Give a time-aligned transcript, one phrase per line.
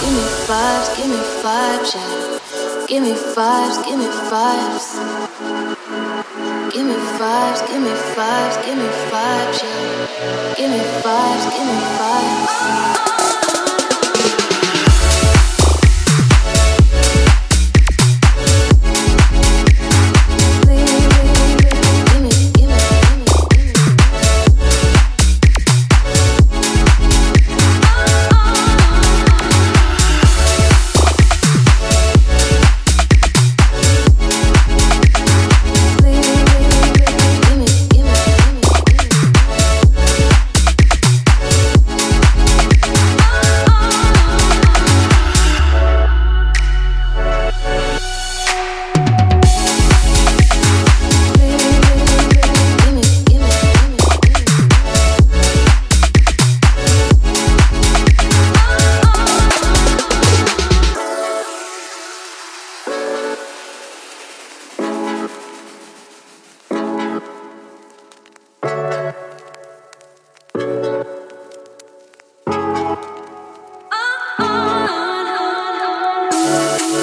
[0.00, 2.86] give me vibes, give me vibes, yeah.
[2.86, 4.86] Give me vibes, give me vibes.
[6.72, 10.54] Give me vibes, give me vibes, give me vibes, yeah.
[10.56, 12.79] Give me vibes, give me vibes.
[76.90, 76.98] Give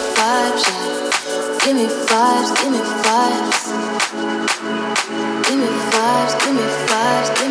[6.03, 7.46] fives, give me fives.